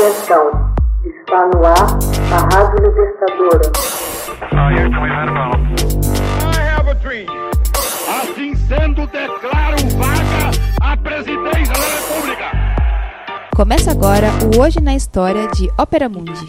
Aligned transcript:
Atenção, 0.00 0.48
está 1.04 1.44
no 1.48 1.60
ar 1.62 1.98
a 2.32 2.38
Rádio 2.54 2.86
Libertadora. 2.86 3.68
Assim 8.08 8.54
sendo, 8.54 9.06
declaro 9.08 9.76
vaga 9.98 10.52
a 10.80 10.96
presidência 10.96 11.74
da 11.74 11.84
República. 11.98 12.50
Começa 13.54 13.90
agora 13.90 14.28
o 14.56 14.60
Hoje 14.62 14.80
na 14.80 14.96
História 14.96 15.46
de 15.48 15.68
Ópera 15.78 16.08
Mundi. 16.08 16.48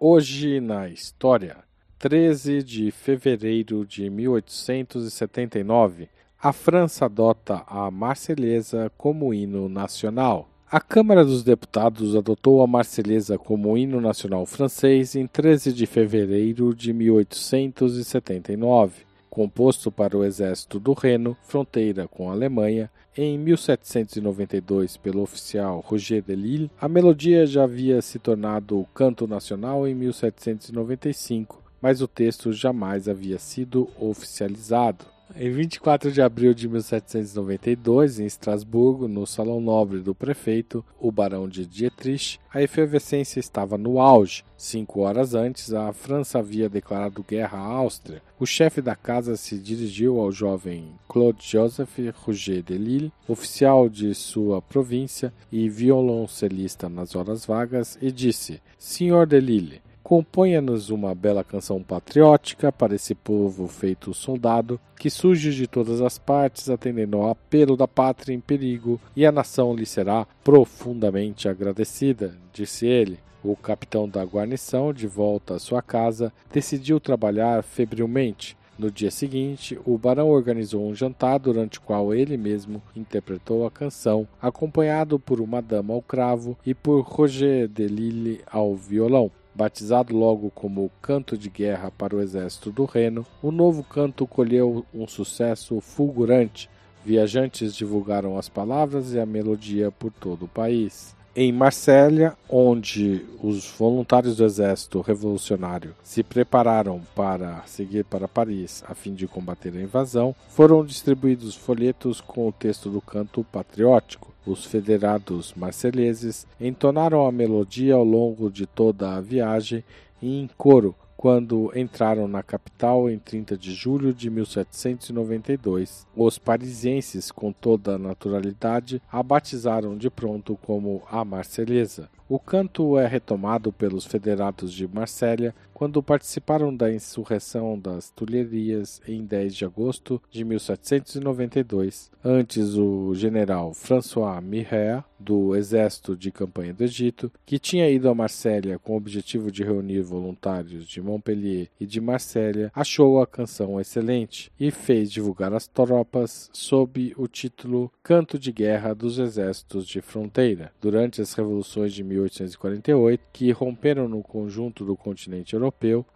Hoje 0.00 0.62
na 0.62 0.88
História, 0.88 1.58
13 1.98 2.62
de 2.62 2.90
fevereiro 2.90 3.84
de 3.84 4.08
1879, 4.08 6.08
a 6.42 6.54
França 6.54 7.04
adota 7.04 7.62
a 7.66 7.90
Marselhesa 7.90 8.90
como 8.96 9.34
hino 9.34 9.68
nacional. 9.68 10.55
A 10.68 10.80
Câmara 10.80 11.24
dos 11.24 11.44
Deputados 11.44 12.16
adotou 12.16 12.60
a 12.60 12.66
Marselhesa 12.66 13.38
como 13.38 13.78
hino 13.78 14.00
nacional 14.00 14.44
francês 14.44 15.14
em 15.14 15.24
13 15.24 15.72
de 15.72 15.86
fevereiro 15.86 16.74
de 16.74 16.92
1879. 16.92 19.06
Composto 19.30 19.92
para 19.92 20.18
o 20.18 20.24
exército 20.24 20.80
do 20.80 20.92
Reno, 20.92 21.36
fronteira 21.44 22.08
com 22.08 22.28
a 22.28 22.32
Alemanha, 22.32 22.90
em 23.16 23.38
1792 23.38 24.96
pelo 24.96 25.22
oficial 25.22 25.84
Roger 25.86 26.20
de 26.20 26.34
Lille, 26.34 26.68
a 26.80 26.88
melodia 26.88 27.46
já 27.46 27.62
havia 27.62 28.02
se 28.02 28.18
tornado 28.18 28.80
o 28.80 28.86
canto 28.86 29.28
nacional 29.28 29.86
em 29.86 29.94
1795, 29.94 31.62
mas 31.80 32.02
o 32.02 32.08
texto 32.08 32.52
jamais 32.52 33.08
havia 33.08 33.38
sido 33.38 33.88
oficializado. 34.00 35.14
Em 35.38 35.50
24 35.50 36.10
de 36.10 36.22
abril 36.22 36.54
de 36.54 36.66
1792, 36.66 38.20
em 38.20 38.24
Estrasburgo, 38.24 39.06
no 39.06 39.26
Salão 39.26 39.60
Nobre 39.60 40.00
do 40.00 40.14
prefeito, 40.14 40.82
o 40.98 41.12
Barão 41.12 41.46
de 41.46 41.66
Dietrich, 41.66 42.40
a 42.50 42.62
efervescência 42.62 43.38
estava 43.38 43.76
no 43.76 44.00
auge. 44.00 44.42
Cinco 44.56 45.00
horas 45.00 45.34
antes, 45.34 45.74
a 45.74 45.92
França 45.92 46.38
havia 46.38 46.70
declarado 46.70 47.22
guerra 47.22 47.58
à 47.58 47.66
Áustria. 47.66 48.22
O 48.40 48.46
chefe 48.46 48.80
da 48.80 48.96
casa 48.96 49.36
se 49.36 49.58
dirigiu 49.58 50.18
ao 50.18 50.32
jovem 50.32 50.94
Claude 51.06 51.46
Joseph 51.46 51.98
Rouget 52.24 52.62
de 52.62 52.78
Lille, 52.78 53.12
oficial 53.28 53.90
de 53.90 54.14
sua 54.14 54.62
província 54.62 55.34
e 55.52 55.68
violoncelista 55.68 56.88
nas 56.88 57.14
horas 57.14 57.44
vagas, 57.44 57.98
e 58.00 58.10
disse: 58.10 58.62
Senhor 58.78 59.26
de 59.26 59.38
Lille, 59.38 59.82
componha-nos 60.06 60.88
uma 60.88 61.16
bela 61.16 61.42
canção 61.42 61.82
patriótica 61.82 62.70
para 62.70 62.94
esse 62.94 63.12
povo 63.12 63.66
feito 63.66 64.14
soldado, 64.14 64.78
que 64.96 65.10
surge 65.10 65.52
de 65.52 65.66
todas 65.66 66.00
as 66.00 66.16
partes, 66.16 66.70
atendendo 66.70 67.16
ao 67.16 67.30
apelo 67.30 67.76
da 67.76 67.88
pátria 67.88 68.32
em 68.32 68.38
perigo, 68.38 69.00
e 69.16 69.26
a 69.26 69.32
nação 69.32 69.74
lhe 69.74 69.84
será 69.84 70.24
profundamente 70.44 71.48
agradecida, 71.48 72.38
disse 72.52 72.86
ele. 72.86 73.18
O 73.42 73.56
capitão 73.56 74.08
da 74.08 74.22
guarnição, 74.22 74.92
de 74.92 75.08
volta 75.08 75.54
à 75.54 75.58
sua 75.58 75.82
casa, 75.82 76.32
decidiu 76.52 77.00
trabalhar 77.00 77.64
febrilmente. 77.64 78.56
No 78.78 78.92
dia 78.92 79.10
seguinte, 79.10 79.76
o 79.84 79.98
barão 79.98 80.28
organizou 80.28 80.86
um 80.86 80.94
jantar 80.94 81.40
durante 81.40 81.80
o 81.80 81.82
qual 81.82 82.14
ele 82.14 82.36
mesmo 82.36 82.80
interpretou 82.94 83.66
a 83.66 83.72
canção, 83.72 84.28
acompanhado 84.40 85.18
por 85.18 85.40
uma 85.40 85.60
dama 85.60 85.94
ao 85.94 86.00
cravo 86.00 86.56
e 86.64 86.72
por 86.72 87.00
Roger 87.00 87.66
de 87.66 87.88
Lille 87.88 88.40
ao 88.46 88.76
violão. 88.76 89.32
Batizado 89.56 90.14
logo 90.14 90.50
como 90.50 90.90
Canto 91.00 91.34
de 91.34 91.48
Guerra 91.48 91.90
para 91.90 92.14
o 92.14 92.20
Exército 92.20 92.70
do 92.70 92.84
Reno, 92.84 93.24
o 93.42 93.50
novo 93.50 93.82
canto 93.82 94.26
colheu 94.26 94.84
um 94.92 95.08
sucesso 95.08 95.80
fulgurante. 95.80 96.68
Viajantes 97.02 97.74
divulgaram 97.74 98.36
as 98.36 98.50
palavras 98.50 99.14
e 99.14 99.18
a 99.18 99.24
melodia 99.24 99.90
por 99.90 100.12
todo 100.12 100.44
o 100.44 100.48
país. 100.48 101.16
Em 101.34 101.52
Marsella, 101.52 102.36
onde 102.50 103.24
os 103.42 103.66
voluntários 103.66 104.36
do 104.36 104.44
Exército 104.44 105.00
Revolucionário 105.00 105.94
se 106.02 106.22
prepararam 106.22 107.00
para 107.14 107.62
seguir 107.64 108.04
para 108.04 108.28
Paris 108.28 108.84
a 108.86 108.94
fim 108.94 109.14
de 109.14 109.26
combater 109.26 109.74
a 109.74 109.80
invasão, 109.80 110.34
foram 110.50 110.84
distribuídos 110.84 111.54
folhetos 111.54 112.20
com 112.20 112.46
o 112.46 112.52
texto 112.52 112.90
do 112.90 113.00
canto 113.00 113.42
patriótico. 113.44 114.35
Os 114.46 114.64
federados 114.64 115.52
marceleses 115.54 116.46
entonaram 116.60 117.26
a 117.26 117.32
melodia 117.32 117.94
ao 117.94 118.04
longo 118.04 118.48
de 118.48 118.64
toda 118.64 119.16
a 119.16 119.20
viagem 119.20 119.82
e 120.22 120.40
em 120.40 120.48
coro 120.56 120.94
quando 121.16 121.72
entraram 121.74 122.28
na 122.28 122.42
capital 122.42 123.10
em 123.10 123.18
30 123.18 123.56
de 123.56 123.74
julho 123.74 124.12
de 124.12 124.30
1792. 124.30 126.06
Os 126.14 126.38
parisienses, 126.38 127.32
com 127.32 127.52
toda 127.52 127.94
a 127.94 127.98
naturalidade, 127.98 129.02
a 129.10 129.22
batizaram 129.22 129.96
de 129.96 130.10
pronto 130.10 130.56
como 130.62 131.02
a 131.10 131.24
Marselhesa. 131.24 132.08
O 132.28 132.38
canto 132.38 132.98
é 132.98 133.06
retomado 133.06 133.72
pelos 133.72 134.04
federados 134.04 134.72
de 134.72 134.86
Marsella 134.86 135.54
quando 135.76 136.02
participaram 136.02 136.74
da 136.74 136.90
insurreição 136.90 137.78
das 137.78 138.08
Tulherias 138.08 138.98
em 139.06 139.22
10 139.26 139.54
de 139.54 139.66
agosto 139.66 140.22
de 140.30 140.42
1792. 140.42 142.10
Antes, 142.24 142.76
o 142.78 143.14
general 143.14 143.74
François 143.74 144.42
Mireille, 144.42 145.04
do 145.20 145.54
exército 145.54 146.16
de 146.16 146.30
campanha 146.30 146.72
do 146.72 146.82
Egito, 146.82 147.30
que 147.44 147.58
tinha 147.58 147.90
ido 147.90 148.08
a 148.08 148.14
Marsella 148.14 148.78
com 148.78 148.94
o 148.94 148.96
objetivo 148.96 149.52
de 149.52 149.62
reunir 149.62 150.00
voluntários 150.00 150.88
de 150.88 151.02
Montpellier 151.02 151.68
e 151.78 151.84
de 151.84 152.00
Marsella, 152.00 152.72
achou 152.74 153.20
a 153.20 153.26
canção 153.26 153.78
excelente 153.78 154.50
e 154.58 154.70
fez 154.70 155.12
divulgar 155.12 155.52
as 155.52 155.66
tropas 155.66 156.48
sob 156.54 157.12
o 157.18 157.28
título 157.28 157.92
Canto 158.02 158.38
de 158.38 158.50
Guerra 158.50 158.94
dos 158.94 159.18
Exércitos 159.18 159.86
de 159.86 160.00
Fronteira. 160.00 160.72
Durante 160.80 161.20
as 161.20 161.34
revoluções 161.34 161.92
de 161.92 162.02
1848, 162.02 163.22
que 163.30 163.50
romperam 163.50 164.08
no 164.08 164.22
conjunto 164.22 164.82
do 164.82 164.96
continente 164.96 165.52
europeu, 165.52 165.65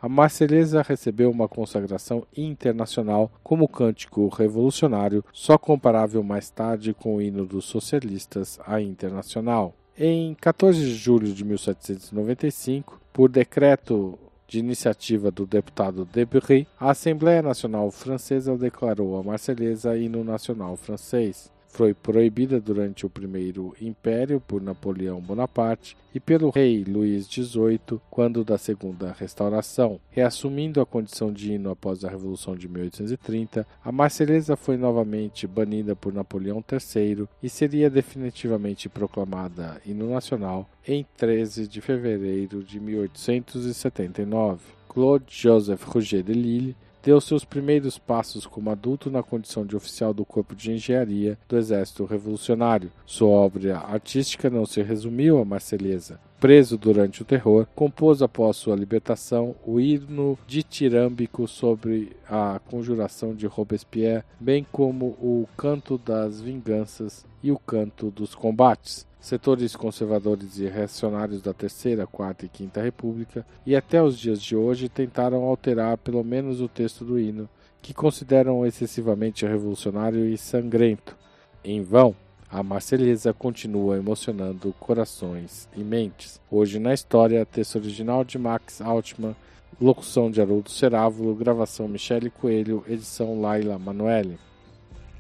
a 0.01 0.09
Marselhesa 0.09 0.83
recebeu 0.83 1.31
uma 1.31 1.49
consagração 1.49 2.27
internacional 2.37 3.31
como 3.43 3.69
cântico 3.69 4.29
revolucionário, 4.29 5.25
só 5.33 5.57
comparável 5.57 6.23
mais 6.23 6.51
tarde 6.51 6.95
com 6.95 7.17
o 7.17 7.23
hino 7.23 7.47
dos 7.47 7.65
socialistas 7.65 8.59
à 8.67 8.81
internacional. 8.81 9.75
Em 9.97 10.35
14 10.35 10.81
de 10.81 10.95
julho 10.95 11.33
de 11.33 11.45
1795, 11.45 13.01
por 13.13 13.29
decreto 13.29 14.19
de 14.47 14.59
iniciativa 14.59 15.31
do 15.31 15.47
deputado 15.47 16.05
Debray, 16.05 16.67
a 16.79 16.91
Assembleia 16.91 17.41
Nacional 17.41 17.91
Francesa 17.91 18.57
declarou 18.57 19.17
a 19.17 19.23
Marselhesa 19.23 19.97
hino 19.97 20.25
nacional 20.25 20.77
francês 20.77 21.53
foi 21.71 21.95
proibida 21.95 22.61
durante 22.61 23.07
o 23.07 23.11
Primeiro 23.11 23.75
Império 23.81 24.41
por 24.41 24.61
Napoleão 24.61 25.21
Bonaparte 25.21 25.97
e 26.15 26.21
pelo 26.21 26.51
rei 26.51 26.85
Luís 26.85 27.27
XVIII 27.27 28.01
quando 28.11 28.45
da 28.45 28.59
Segunda 28.59 29.13
Restauração. 29.13 30.01
Reassumindo 30.11 30.81
a 30.81 30.87
condição 30.87 31.33
de 31.33 31.53
hino 31.53 31.71
após 31.71 32.05
a 32.05 32.11
Revolução 32.11 32.57
de 32.57 32.69
1830, 32.69 33.67
a 33.85 33.93
Marselhesa 33.93 34.57
foi 34.57 34.77
novamente 34.77 35.47
banida 35.47 35.95
por 35.95 36.13
Napoleão 36.13 36.65
III 36.71 37.29
e 37.43 37.49
seria 37.49 37.89
definitivamente 37.89 38.89
proclamada 38.89 39.81
hino 39.87 40.11
nacional 40.11 40.69
em 40.87 41.07
13 41.17 41.69
de 41.69 41.81
fevereiro 41.81 42.65
de 42.65 42.81
1879. 42.81 44.61
Claude 44.89 45.25
Joseph 45.29 45.85
Rouget 45.85 46.25
de 46.25 46.33
Lille 46.33 46.77
deu 47.03 47.21
seus 47.21 47.45
primeiros 47.45 47.99
passos 47.99 48.47
como 48.47 48.71
adulto 48.71 49.11
na 49.11 49.23
condição 49.23 49.65
de 49.65 49.77
oficial 49.77 50.13
do 50.13 50.25
Corpo 50.25 50.55
de 50.55 50.73
Engenharia 50.73 51.39
do 51.49 51.57
Exército 51.57 52.05
Revolucionário. 52.05 52.93
Sua 53.07 53.29
obra 53.29 53.79
artística 53.79 54.51
não 54.51 54.67
se 54.67 54.83
resumiu 54.83 55.39
a 55.39 55.45
Marselhesa. 55.45 56.21
Preso 56.39 56.79
durante 56.79 57.21
o 57.21 57.25
terror, 57.25 57.67
compôs 57.75 58.23
após 58.23 58.57
sua 58.57 58.75
libertação 58.75 59.55
o 59.67 59.79
hino 59.79 60.39
ditirâmbico 60.47 61.47
sobre 61.47 62.17
a 62.27 62.59
conjuração 62.71 63.35
de 63.35 63.47
Robespierre, 63.47 64.25
bem 64.41 64.67
como 64.73 65.07
o 65.21 65.47
canto 65.55 65.99
das 65.99 66.41
vinganças 66.41 67.27
e 67.43 67.53
o 67.53 67.59
canto 67.59 68.11
dos 68.11 68.35
combates 68.35 69.10
setores 69.21 69.77
conservadores 69.77 70.59
e 70.59 70.67
reacionários 70.67 71.43
da 71.43 71.53
Terceira, 71.53 72.07
Quarta 72.07 72.47
e 72.47 72.49
Quinta 72.49 72.81
República, 72.81 73.45
e 73.67 73.77
até 73.77 74.03
os 74.03 74.19
dias 74.19 74.41
de 74.41 74.57
hoje 74.57 74.89
tentaram 74.89 75.43
alterar 75.43 75.99
pelo 75.99 76.25
menos 76.25 76.61
o 76.61 76.69
texto 76.69 77.05
do 77.05 77.19
hino, 77.19 77.49
que 77.83 77.93
consideram 77.93 78.65
excessivamente 78.67 79.47
revolucionário 79.47 80.27
e 80.27 80.37
sangrento. 80.39 81.17
Em 81.63 81.83
vão, 81.83 82.17
a 82.51 82.63
Marselhesa 82.63 83.33
continua 83.33 83.97
emocionando 83.97 84.75
corações 84.81 85.69
e 85.77 85.81
mentes. 85.81 86.41
Hoje 86.51 86.79
na 86.79 86.93
história, 86.93 87.47
texto 87.47 87.77
original 87.77 88.25
de 88.25 88.39
Max 88.39 88.81
Altman, 88.81 89.37
locução 89.81 90.31
de 90.31 90.41
Haroldo 90.41 90.71
Cerávulo, 90.71 91.35
gravação 91.35 91.87
Michele 91.87 92.31
Coelho, 92.31 92.85
edição 92.89 93.41
Laila 93.41 93.79
Manoeli. 93.79 94.39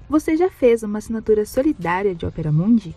Você 0.08 0.36
já 0.36 0.50
fez 0.50 0.82
uma 0.82 0.98
assinatura 0.98 1.46
solidária 1.46 2.14
de 2.14 2.26
Opera 2.26 2.50
Mundi? 2.50 2.96